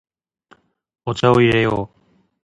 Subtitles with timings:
[1.05, 2.01] お茶を入れよう。